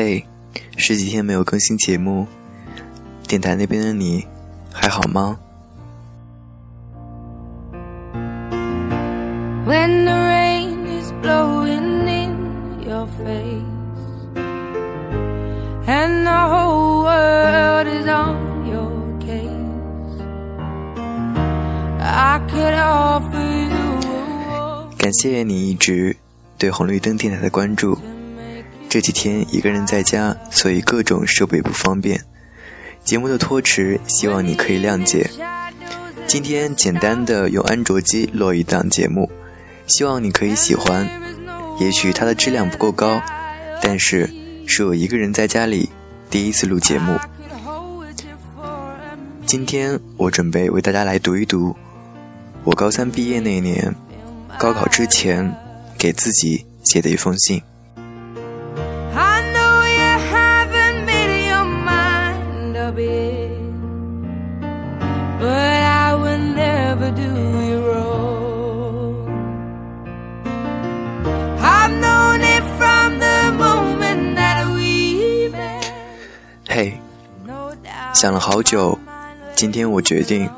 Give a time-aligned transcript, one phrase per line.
[0.00, 0.24] 嘿，
[0.76, 2.24] 十几天没有更新节目，
[3.26, 4.24] 电台那边的你
[4.72, 5.36] 还好吗
[9.66, 13.64] ？When the rain is blowing in your face
[15.88, 20.22] and the whole world is on your case,
[21.98, 26.16] I could offer you 感谢你一直
[26.56, 27.98] 对红绿灯电台的关注。
[28.88, 32.24] 这几天一个人在家，所以各种设备不方便，
[33.04, 35.30] 节目的拖迟，希望你可以谅解。
[36.26, 39.30] 今天简单的用安卓机录一档节目，
[39.86, 41.06] 希望你可以喜欢。
[41.78, 43.20] 也许它的质量不够高，
[43.82, 44.28] 但是
[44.66, 45.90] 是我一个人在家里
[46.30, 47.18] 第一次录节目。
[49.44, 51.74] 今天我准备为大家来读一读
[52.64, 53.94] 我高三毕业那年，
[54.58, 55.54] 高考之前
[55.98, 57.62] 给自己写的一封信。
[76.70, 76.92] 嘿，
[78.12, 78.98] 想了好久，
[79.56, 80.48] 今天我决定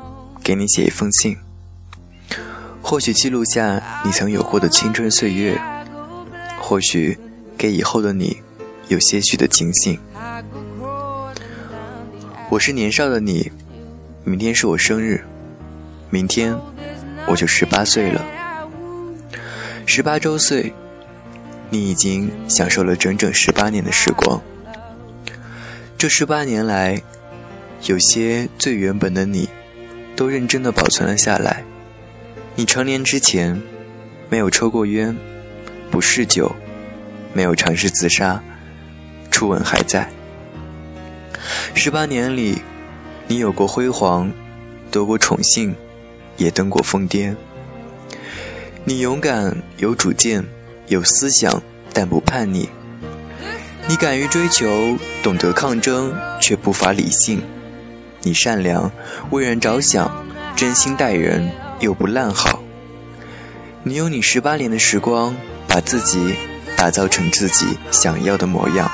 [0.43, 1.37] 给你写一封信，
[2.81, 5.57] 或许记录下你曾有过的青春岁月，
[6.59, 7.17] 或许
[7.57, 8.41] 给以后的你
[8.89, 9.97] 有些许的警醒。
[12.49, 13.49] 我是年少的你，
[14.25, 15.23] 明天是我生日，
[16.09, 16.53] 明天
[17.25, 18.21] 我就十八岁了。
[19.85, 20.73] 十八周岁，
[21.69, 24.41] 你已经享受了整整十八年的时光。
[26.01, 26.99] 这十八年来，
[27.83, 29.47] 有些最原本的你，
[30.15, 31.63] 都认真的保存了下来。
[32.55, 33.61] 你成年之前，
[34.27, 35.15] 没有抽过烟，
[35.91, 36.51] 不嗜酒，
[37.33, 38.41] 没有尝试自杀，
[39.29, 40.09] 初吻还在。
[41.75, 42.57] 十八年里，
[43.27, 44.31] 你有过辉煌，
[44.89, 45.75] 得过宠幸，
[46.35, 47.35] 也登过疯癫。
[48.85, 50.43] 你勇敢，有主见，
[50.87, 51.61] 有思想，
[51.93, 52.67] 但不叛逆。
[53.87, 57.41] 你敢于追求，懂得抗争，却不乏理性。
[58.21, 58.89] 你善良，
[59.31, 60.09] 为人着想，
[60.55, 62.59] 真心待人，又不烂好。
[63.83, 65.35] 你用你十八年的时光，
[65.67, 66.35] 把自己
[66.77, 68.89] 打造成自己想要的模样。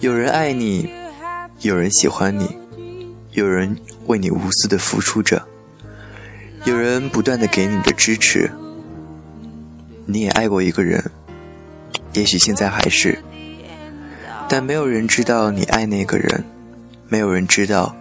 [0.00, 0.90] 有人爱你，
[1.60, 2.56] 有人喜欢你，
[3.32, 5.46] 有人为你无私的付出着，
[6.64, 8.50] 有人不断的给你的支持。
[10.06, 11.02] 你也爱过一个人，
[12.12, 13.18] 也许现在还是，
[14.48, 16.44] 但没有人知道你爱那个人，
[17.08, 17.94] 没有人知道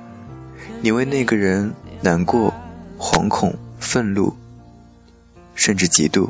[0.82, 2.54] 你为那个人难过、
[2.98, 4.36] 惶恐、愤怒，
[5.56, 6.30] 甚至嫉妒。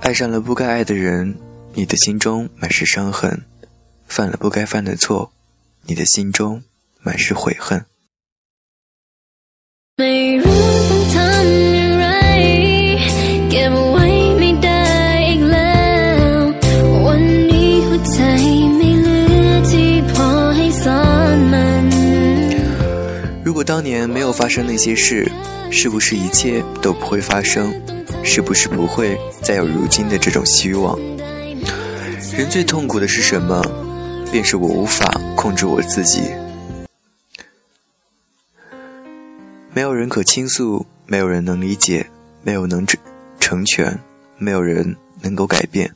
[0.00, 1.34] 爱上了不该爱的人，
[1.74, 3.40] 你的心中满是伤痕；
[4.06, 5.32] 犯了不该犯的错，
[5.86, 6.62] 你的心中
[7.06, 7.80] 满是悔恨。
[23.44, 25.30] 如果当年没有发生那些事，
[25.70, 27.72] 是不是一切都不会发生？
[28.24, 30.98] 是不是不会再有如今的这种希望？
[32.36, 33.62] 人最痛苦的是什么？
[34.32, 36.22] 便是我无法控制我自己。
[39.76, 42.08] 没有人可倾诉，没有人能理解，
[42.42, 42.98] 没有能成
[43.38, 44.00] 成全，
[44.38, 45.94] 没有人能够改变。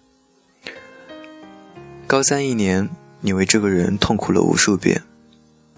[2.06, 2.91] 高三一年，
[3.22, 5.02] 你为这个人痛苦了无数遍，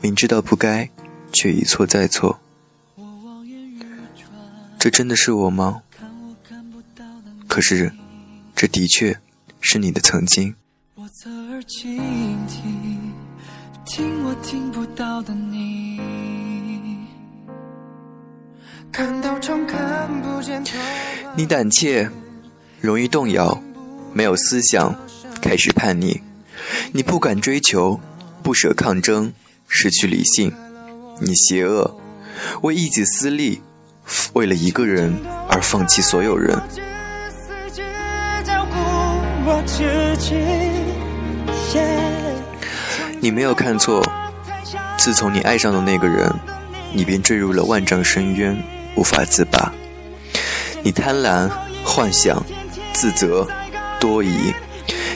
[0.00, 0.90] 明知道不该，
[1.32, 2.40] 却一错再错。
[4.80, 5.82] 这真的是我吗？
[7.46, 7.92] 可是，
[8.56, 9.16] 这的确
[9.60, 10.52] 是你的曾经。
[10.96, 11.96] 我侧耳倾
[12.48, 13.14] 听，
[13.86, 15.81] 听我听不到的你，
[21.34, 22.10] 你胆怯，
[22.80, 23.62] 容易动摇，
[24.12, 24.94] 没有思想，
[25.40, 26.20] 开始叛逆。
[26.92, 27.98] 你不敢追求，
[28.42, 29.32] 不舍抗争，
[29.66, 30.52] 失去理性。
[31.20, 31.98] 你邪恶，
[32.60, 33.62] 为一己私利，
[34.34, 35.14] 为了一个人
[35.48, 36.60] 而放弃所有人。
[43.20, 44.06] 你没有看错，
[44.98, 46.30] 自从你爱上了那个人，
[46.92, 48.56] 你便坠入了万丈深渊，
[48.96, 49.72] 无法自拔。
[50.82, 51.50] 你贪婪、
[51.84, 52.44] 幻想、
[52.92, 53.46] 自责、
[54.00, 54.52] 多疑，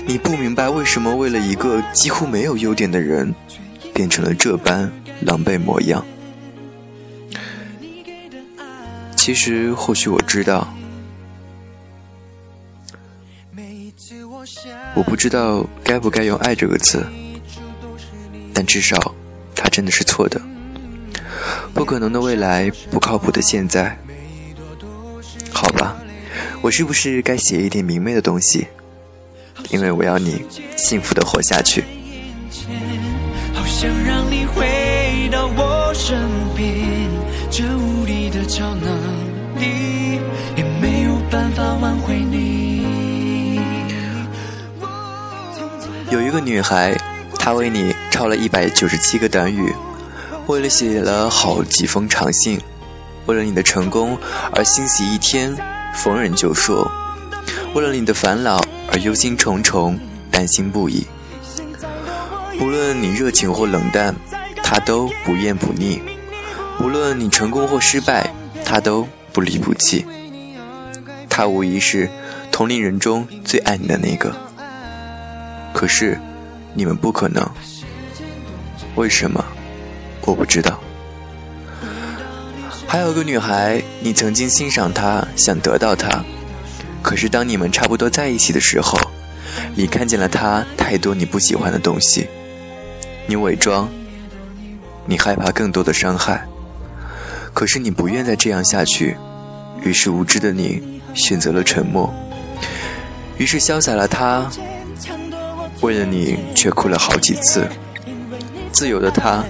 [0.07, 3.35] 你不明白为什么为了一个几乎没有优点的人，
[3.93, 4.91] 变成了这般
[5.21, 6.05] 狼狈模样。
[9.17, 10.73] 其实或许我知道，
[14.95, 17.05] 我不知道该不该用“爱”这个词，
[18.55, 19.13] 但至少，
[19.55, 20.41] 它真的是错的。
[21.77, 23.95] 不可能的未来，不靠谱的现在。
[25.53, 25.95] 好吧，
[26.63, 28.67] 我是不是该写一点明媚的东西？
[29.69, 30.43] 因为我要你
[30.75, 31.85] 幸福的活下去。
[33.53, 36.19] 好想让你回到我身
[36.57, 36.67] 边，
[37.51, 38.97] 这无力的超能
[39.59, 40.19] 力
[40.57, 43.61] 也没有办法挽回你。
[46.11, 46.97] 有一个女孩，
[47.39, 49.75] 她为你抄了一百九十七个短语，
[50.47, 52.61] 为了写了好几封长信，
[53.27, 54.17] 为了你的成功
[54.53, 55.53] 而欣喜一天，
[55.93, 56.89] 逢人就说，
[57.75, 58.61] 为了你的烦恼
[58.93, 59.99] 而忧心忡忡，
[60.31, 61.05] 担心不已。
[62.61, 64.15] 无论你热情或冷淡，
[64.63, 65.99] 他都不厌不腻；
[66.81, 68.33] 无论你成功或失败，
[68.65, 70.07] 他都不离不弃。
[71.29, 72.09] 他无疑是
[72.53, 74.33] 同龄人中最爱你的那个。
[75.75, 76.17] 可是，
[76.73, 77.45] 你们不可能。
[78.95, 79.45] 为什么？
[80.27, 80.79] 我不知道。
[82.87, 86.23] 还有个女孩，你曾经欣赏她，想得到她，
[87.01, 88.99] 可是当你们差不多在一起的时候，
[89.75, 92.29] 你看见了她太多你不喜欢的东西。
[93.27, 93.89] 你伪装，
[95.05, 96.47] 你害怕更多的伤害，
[97.53, 99.17] 可是你不愿再这样下去，
[99.83, 102.13] 于是无知的你选择了沉默，
[103.37, 104.49] 于是潇洒了她。
[105.83, 107.69] 为了你，却哭了好几次。
[108.73, 109.45] 自由的他，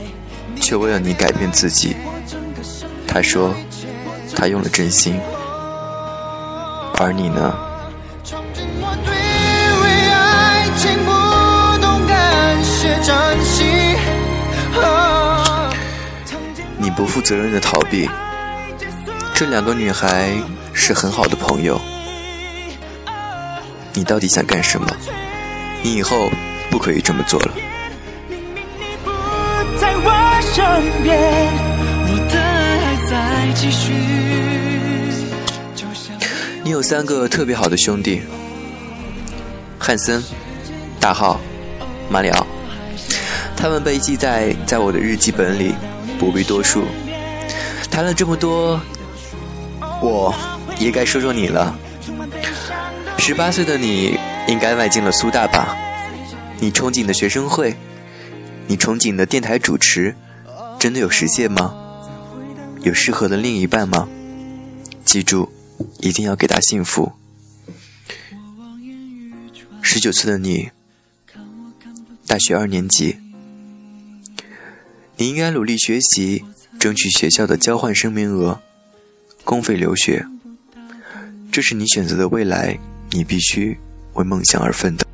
[0.66, 1.94] 却为了你改变自己。
[3.06, 3.54] 他说，
[4.34, 5.16] 他用了真心。
[6.98, 7.54] 而你呢？
[16.76, 18.10] 你不负责任的逃避。
[19.32, 20.32] 这两个女孩
[20.72, 21.80] 是很好的朋友。
[23.92, 24.88] 你到底想干什么？
[25.84, 26.28] 你以后
[26.72, 27.54] 不可以这么做了。
[30.56, 30.64] 身
[31.02, 31.14] 边，
[32.08, 33.92] 我的爱在继续。
[36.64, 38.22] 你有三个特别好的兄弟：
[39.78, 40.24] 汉森、
[40.98, 41.38] 大号、
[42.08, 42.46] 马里奥。
[43.54, 45.74] 他们被记在在我的日记本里，
[46.18, 46.86] 不必多述。
[47.90, 48.80] 谈了这么多，
[50.00, 50.34] 我
[50.78, 51.78] 也该说说你了。
[53.18, 54.18] 十八岁的你。
[54.48, 55.76] 应该迈进了苏大吧？
[56.60, 57.74] 你憧憬的学生会，
[58.68, 60.14] 你憧憬的电台主持，
[60.86, 61.74] 真的有实现吗？
[62.82, 64.08] 有适合的另一半吗？
[65.04, 65.52] 记住，
[65.98, 67.10] 一定要给他幸福。
[69.82, 70.70] 十九岁的你，
[72.28, 73.16] 大学二年级，
[75.16, 76.44] 你应该努力学习，
[76.78, 78.60] 争取学校的交换生名额，
[79.42, 80.24] 公费留学。
[81.50, 82.78] 这是你选择的未来，
[83.10, 83.76] 你必须。
[84.12, 85.05] 为梦想而奋斗。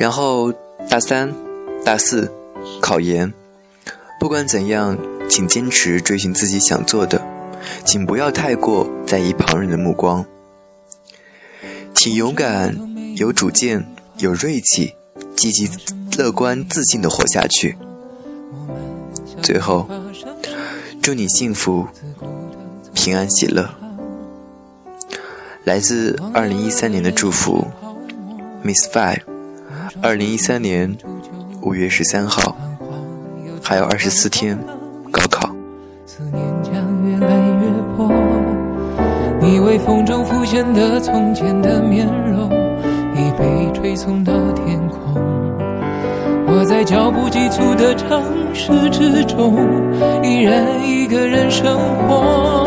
[0.00, 0.50] 然后
[0.88, 1.30] 大三、
[1.84, 2.32] 大四
[2.80, 3.30] 考研，
[4.18, 4.96] 不管怎样，
[5.28, 7.20] 请坚持追寻自己想做的，
[7.84, 10.24] 请不要太过在意旁人的目光，
[11.94, 12.74] 请勇敢、
[13.16, 14.94] 有主见、有锐气、
[15.36, 15.68] 积极、
[16.16, 17.76] 乐观、自信的活下去。
[19.42, 19.86] 最后，
[21.02, 21.86] 祝你幸福、
[22.94, 23.68] 平安、喜乐。
[25.64, 27.66] 来自二零一三年的祝福
[28.64, 29.29] ，Miss Five。
[30.02, 30.96] 二零一三年
[31.60, 32.56] 五月十三号，
[33.62, 34.58] 还有二十四天，
[35.10, 35.54] 高考。
[36.06, 36.72] 思念将
[37.04, 38.10] 越来越薄，
[39.42, 42.50] 你微风中浮现的从前的面容，
[43.14, 44.98] 已被吹送到天空。
[46.46, 49.54] 我在脚步急促的城市之中，
[50.22, 51.78] 依然一个人生
[52.08, 52.66] 活。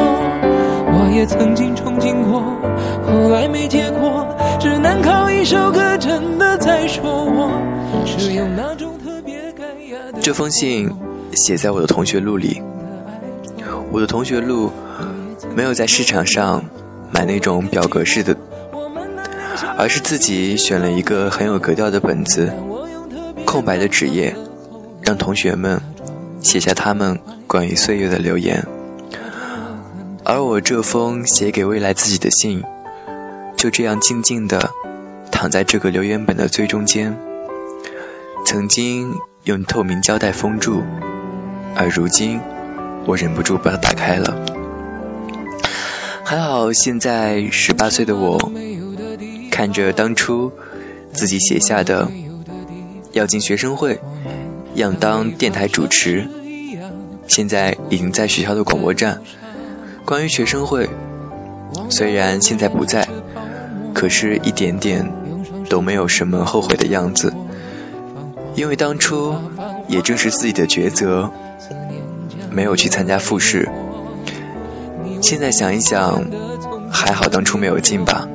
[0.95, 2.43] 我也曾经憧憬过，
[3.07, 4.27] 后来没结果，
[4.59, 5.82] 只能靠一首歌，
[10.21, 10.89] 这封信
[11.33, 12.61] 写在我的同学录里。
[13.91, 14.71] 我的同学录
[15.55, 16.63] 没有在市场上
[17.11, 18.35] 买那种表格式的，
[19.77, 22.51] 而是自己选了一个很有格调的本子。
[23.45, 24.35] 空白的纸页，
[25.01, 25.79] 让同学们
[26.41, 28.65] 写下他们关于岁月的留言。
[30.23, 32.63] 而我这封写给未来自己的信，
[33.55, 34.71] 就这样静静的
[35.43, 37.13] 躺在这个留言本的最中间。
[38.45, 40.81] 曾经用透明胶带封住，
[41.75, 42.39] 而如今
[43.05, 44.33] 我忍不住把它打开了。
[46.23, 48.39] 还好，现在十八岁的我，
[49.51, 50.49] 看着当初
[51.11, 52.09] 自己写下的。
[53.11, 53.99] 要进学生会，
[54.75, 56.25] 要当电台主持，
[57.27, 59.19] 现在已经在学校的广播站。
[60.05, 60.89] 关于学生会，
[61.89, 63.05] 虽然现在不在，
[63.93, 65.05] 可是一点点
[65.69, 67.33] 都没有什么后悔的样子，
[68.55, 69.35] 因为当初
[69.87, 71.29] 也正是自己的抉择，
[72.51, 73.67] 没有去参加复试。
[75.21, 76.23] 现在想一想，
[76.91, 78.27] 还好当初没有进吧。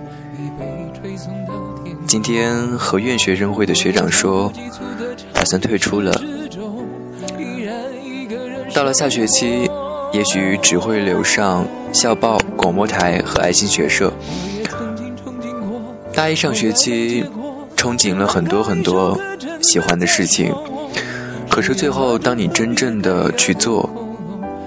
[2.07, 4.51] 今天和院学生会的学长说，
[5.33, 6.19] 打算退出了。
[8.75, 9.71] 到了下学期，
[10.13, 14.13] 也许只会留上校报、广播台和爱心学社。
[16.19, 17.25] 大一上学期，
[17.77, 19.17] 憧憬了很多很多
[19.63, 20.53] 喜欢的事情，
[21.49, 23.89] 可是最后，当你真正的去做、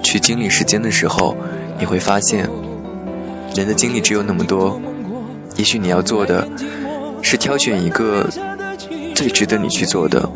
[0.01, 1.35] 去经历时间的时候，
[1.77, 2.49] 你会发现，
[3.53, 4.79] 人的精力只有那么多。
[5.57, 6.47] 也许你要做的。
[7.21, 8.27] 是挑选一个
[9.13, 10.27] 最值得你去做的、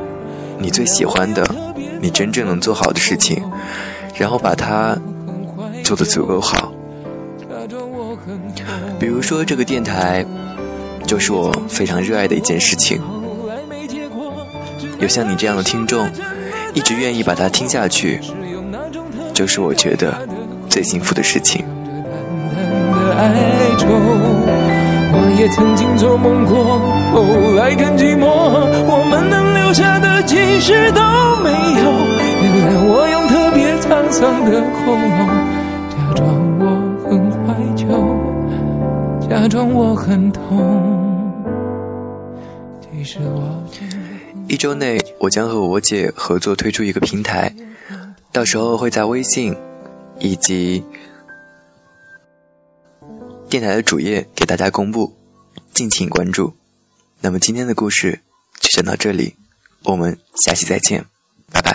[0.60, 1.44] 你最喜欢的、
[2.02, 3.42] 你真正能做好的事情，
[4.16, 4.98] 然后把它
[5.82, 6.74] 做得足够好。
[9.00, 10.26] 比如说，这个电台
[11.06, 13.02] 就是我非常热爱的一件事情。
[15.00, 16.10] 有像你这样的听众，
[16.74, 18.20] 一直愿意把它听下去，
[19.34, 20.14] 就是我觉得
[20.70, 21.64] 最幸福的事情。
[25.18, 26.80] 我也曾经做梦过，
[27.14, 28.26] 后来更寂寞。
[28.28, 31.02] 我们能留下的其实都
[31.44, 31.92] 没有。
[32.42, 35.28] 原来我用特别沧桑的喉咙，
[35.90, 36.24] 假装，
[39.30, 41.24] 假装我很痛。
[44.48, 47.54] 一周内，我将和我姐合作推出一个平台，
[48.32, 49.56] 到时候会在微信
[50.20, 50.84] 以及。
[53.48, 55.14] 电台的主页给大家公布，
[55.72, 56.54] 敬请关注。
[57.22, 58.22] 那么今天的故事
[58.60, 59.36] 就讲到这里，
[59.84, 61.06] 我们下期再见，
[61.52, 61.74] 拜拜。